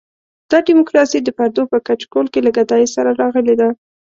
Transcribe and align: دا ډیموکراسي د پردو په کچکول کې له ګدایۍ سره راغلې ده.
دا 0.51 0.57
ډیموکراسي 0.67 1.17
د 1.21 1.29
پردو 1.37 1.63
په 1.71 1.77
کچکول 1.87 2.25
کې 2.33 2.39
له 2.45 2.51
ګدایۍ 2.57 2.87
سره 2.95 3.09
راغلې 3.21 3.55
ده. 3.61 3.69